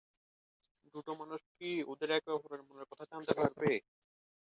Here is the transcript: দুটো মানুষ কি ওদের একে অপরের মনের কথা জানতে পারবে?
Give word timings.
দুটো 0.93 1.11
মানুষ 1.19 1.41
কি 1.55 1.69
ওদের 1.91 2.09
একে 2.11 2.29
অপরের 2.31 2.61
মনের 2.67 2.87
কথা 2.91 3.05
জানতে 3.11 3.33
পারবে? 3.39 3.69